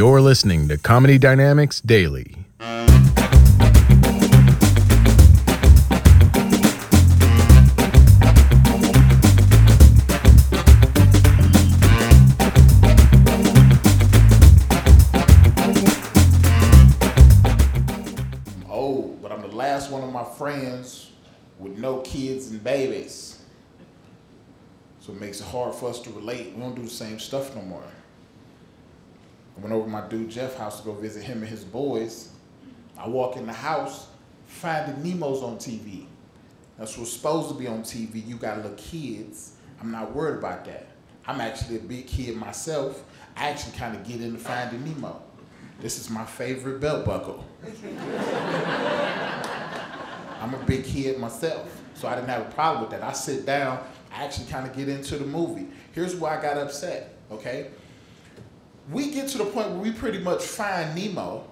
[0.00, 2.34] You're listening to Comedy Dynamics Daily.
[18.70, 21.10] Old, but I'm the last one of my friends
[21.58, 23.42] with no kids and babies.
[25.00, 26.54] So it makes it hard for us to relate.
[26.54, 27.84] We don't do the same stuff no more.
[29.60, 32.30] I went over to my dude Jeff house to go visit him and his boys.
[32.96, 34.06] I walk in the house,
[34.46, 36.06] Finding Nemo's on TV.
[36.78, 38.26] That's what's supposed to be on TV.
[38.26, 39.52] You got little kids.
[39.82, 40.86] I'm not worried about that.
[41.26, 43.04] I'm actually a big kid myself.
[43.36, 45.20] I actually kind of get into Finding Nemo.
[45.80, 47.44] This is my favorite belt buckle.
[50.40, 53.02] I'm a big kid myself, so I didn't have a problem with that.
[53.02, 53.78] I sit down,
[54.10, 55.68] I actually kind of get into the movie.
[55.92, 57.68] Here's why I got upset, okay?
[58.88, 61.44] We get to the point where we pretty much find Nemo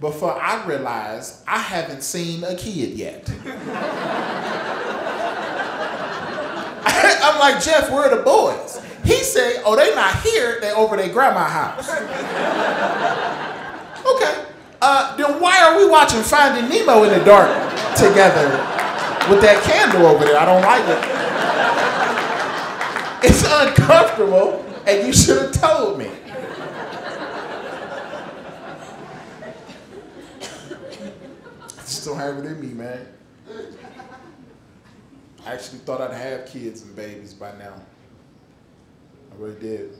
[0.00, 3.28] before I realize I haven't seen a kid yet.
[7.20, 8.80] I'm like, Jeff, where are the boys?
[9.04, 11.88] He said, oh, they not here, they over their grandma's house.
[14.06, 14.44] okay,
[14.80, 17.48] uh, then why are we watching Finding Nemo in the dark
[17.96, 18.48] together
[19.30, 20.38] with that candle over there?
[20.38, 20.98] I don't like it.
[23.24, 26.08] It's uncomfortable, and you should have told me.
[31.98, 33.08] Just don't have it in me, man.
[35.44, 37.74] I actually thought I'd have kids and babies by now.
[39.32, 39.96] I really did.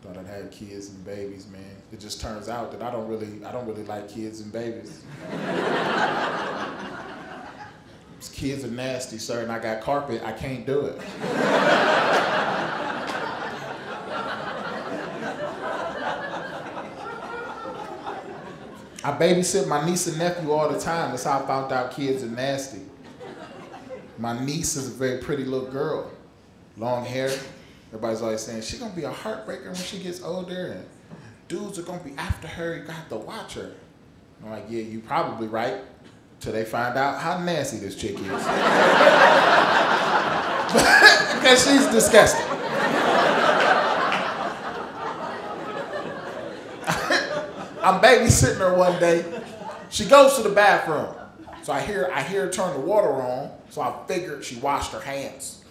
[0.00, 1.76] Thought I'd have kids and babies, man.
[1.92, 5.02] It just turns out that I don't really, I don't really like kids and babies.
[8.32, 10.22] Kids are nasty, sir, and I got carpet.
[10.24, 10.98] I can't do it.
[19.04, 21.10] I babysit my niece and nephew all the time.
[21.10, 22.82] That's how I found out kids are nasty.
[24.16, 26.08] My niece is a very pretty little girl,
[26.76, 27.30] long hair.
[27.88, 30.86] Everybody's always saying she's gonna be a heartbreaker when she gets older, and
[31.48, 32.76] dudes are gonna be after her.
[32.76, 33.72] You got to watch her.
[34.44, 35.80] I'm like, yeah, you probably right.
[36.38, 38.18] Till they find out how nasty this chick is,
[41.34, 42.46] because she's disgusting.
[47.82, 49.42] I'm babysitting her one day.
[49.90, 51.14] She goes to the bathroom.
[51.62, 53.50] So I hear I hear her turn the water on.
[53.70, 55.64] So I figured she washed her hands.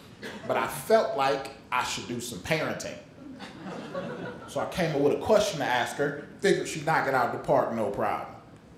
[0.47, 2.97] But I felt like I should do some parenting.
[4.47, 6.27] So I came up with a question to ask her.
[6.41, 8.27] Figured she'd knock it out of the park, no problem.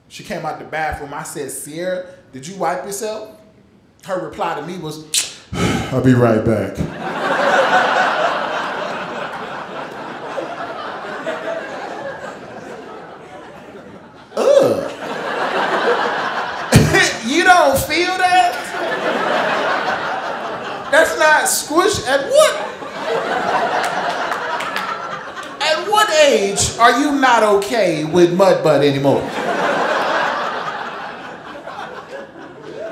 [0.07, 1.13] She came out the bathroom.
[1.13, 3.39] I said, Sierra, did you wipe yourself?
[4.03, 6.77] Her reply to me was, I'll be right back.
[14.35, 14.91] Ugh.
[17.25, 18.53] you don't feel that?
[21.43, 22.07] That's not squish.
[22.07, 22.55] At what?
[25.61, 29.21] At what age are you not okay with mud butt anymore?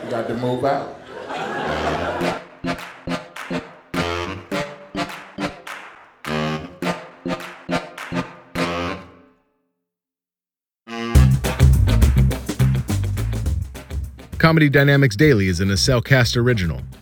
[0.03, 0.97] You got to move out.
[14.37, 16.81] Comedy Dynamics Daily is an Acelcast original